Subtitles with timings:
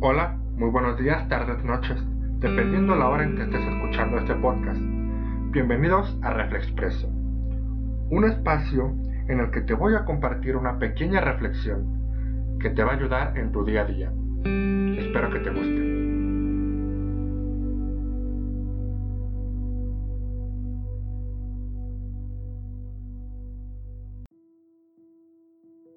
[0.00, 2.00] Hola, muy buenos días, tardes, noches,
[2.38, 4.80] dependiendo la hora en que estés escuchando este podcast.
[5.50, 8.94] Bienvenidos a Reflexpreso, un espacio
[9.26, 13.36] en el que te voy a compartir una pequeña reflexión que te va a ayudar
[13.36, 14.12] en tu día a día.
[15.00, 15.98] Espero que te guste.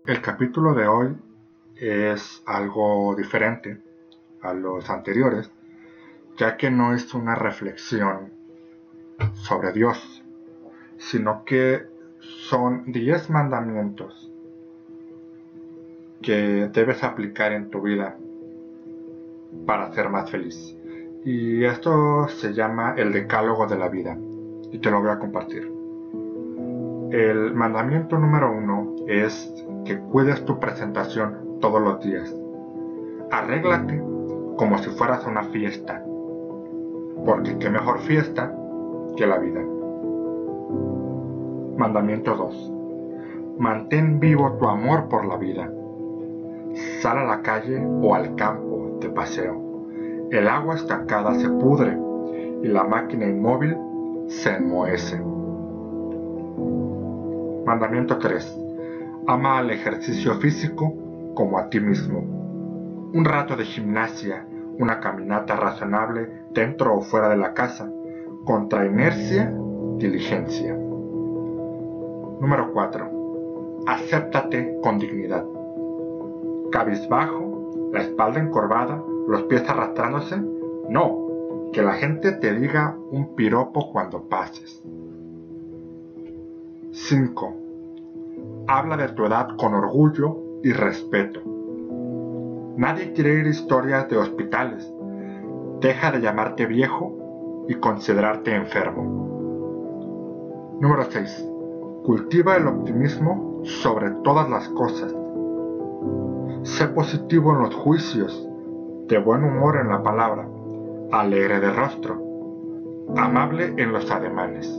[0.07, 1.15] El capítulo de hoy
[1.75, 3.90] es algo diferente
[4.41, 5.51] a los anteriores,
[6.37, 8.31] ya que no es una reflexión
[9.33, 10.23] sobre Dios,
[10.97, 11.85] sino que
[12.19, 14.31] son 10 mandamientos
[16.21, 18.15] que debes aplicar en tu vida
[19.65, 20.77] para ser más feliz.
[21.25, 24.17] Y esto se llama el decálogo de la vida
[24.71, 25.71] y te lo voy a compartir.
[27.11, 29.53] El mandamiento número uno es
[29.85, 32.33] que cuides tu presentación todos los días.
[33.31, 34.10] Arréglate
[34.57, 36.03] como si fueras una fiesta,
[37.25, 38.53] porque qué mejor fiesta
[39.15, 39.61] que la vida.
[41.77, 42.71] Mandamiento 2.
[43.59, 45.71] Mantén vivo tu amor por la vida.
[47.01, 49.61] Sal a la calle o al campo de paseo.
[50.31, 51.97] El agua estancada se pudre
[52.63, 53.75] y la máquina inmóvil
[54.27, 55.21] se enmohece.
[57.65, 58.59] Mandamiento 3.
[59.27, 60.93] Ama al ejercicio físico
[61.35, 62.40] como a ti mismo.
[63.13, 64.47] Un rato de gimnasia,
[64.79, 67.91] una caminata razonable dentro o fuera de la casa,
[68.45, 69.53] contra inercia,
[69.97, 70.73] diligencia.
[70.73, 73.83] Número 4.
[73.85, 75.45] Acéptate con dignidad.
[76.71, 80.37] Cabizbajo, la espalda encorvada, los pies arrastrándose.
[80.89, 84.81] No, que la gente te diga un piropo cuando pases.
[86.91, 87.55] 5.
[88.67, 91.60] Habla de tu edad con orgullo y respeto.
[92.77, 94.91] Nadie quiere ir historias de hospitales.
[95.81, 99.03] Deja de llamarte viejo y considerarte enfermo.
[100.79, 101.49] Número 6.
[102.05, 105.13] Cultiva el optimismo sobre todas las cosas.
[106.63, 108.47] Sé positivo en los juicios,
[109.07, 110.47] de buen humor en la palabra,
[111.11, 112.21] alegre de rostro,
[113.17, 114.73] amable en los ademanes.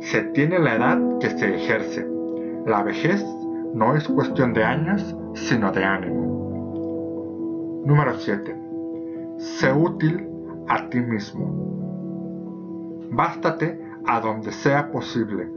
[0.00, 2.08] Se tiene la edad que se ejerce.
[2.66, 3.24] La vejez
[3.74, 6.37] no es cuestión de años, sino de ánimo.
[7.88, 8.54] Número 7.
[9.38, 10.28] Sé útil
[10.68, 11.46] a ti mismo.
[13.10, 15.50] Bástate a donde sea posible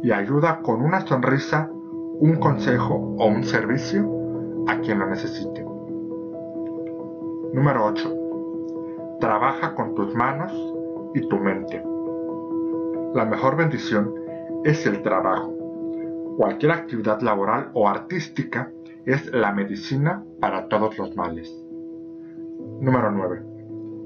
[0.00, 4.08] y ayuda con una sonrisa, un consejo o un servicio
[4.68, 5.66] a quien lo necesite.
[7.52, 9.18] Número 8.
[9.18, 10.52] Trabaja con tus manos
[11.16, 11.82] y tu mente.
[13.12, 14.14] La mejor bendición
[14.62, 15.52] es el trabajo.
[16.36, 18.70] Cualquier actividad laboral o artística
[19.04, 21.61] es la medicina para todos los males.
[22.82, 23.42] Número 9.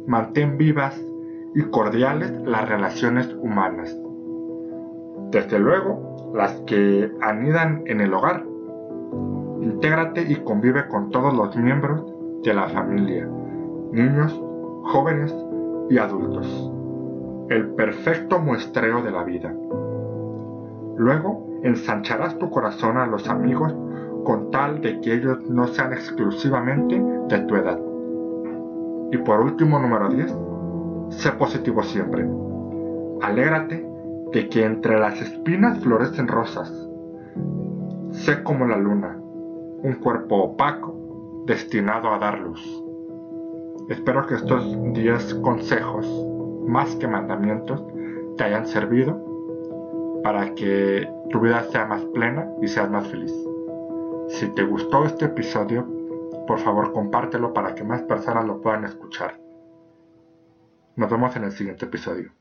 [0.07, 0.95] Mantén vivas
[1.55, 3.97] y cordiales las relaciones humanas
[5.31, 8.45] desde luego, las que anidan en el hogar.
[9.61, 12.05] Intégrate y convive con todos los miembros
[12.43, 13.29] de la familia,
[13.93, 14.41] niños,
[14.85, 15.35] jóvenes
[15.91, 16.73] y adultos.
[17.51, 19.53] El perfecto muestreo de la vida.
[20.97, 23.75] Luego, ensancharás tu corazón a los amigos
[24.25, 27.81] con tal de que ellos no sean exclusivamente de tu edad.
[29.13, 30.35] Y por último, número 10,
[31.11, 32.29] sé positivo siempre.
[33.23, 33.87] Alégrate
[34.33, 36.73] de que entre las espinas florecen rosas.
[38.11, 39.17] Sé como la luna,
[39.83, 42.61] un cuerpo opaco destinado a dar luz.
[43.89, 46.07] Espero que estos 10 consejos,
[46.67, 47.85] más que mandamientos,
[48.37, 49.23] te hayan servido
[50.25, 53.33] para que tu vida sea más plena y seas más feliz.
[54.29, 55.87] Si te gustó este episodio,
[56.47, 59.41] por favor compártelo para que más personas lo puedan escuchar.
[60.97, 62.36] Nos vemos en el siguiente episodio.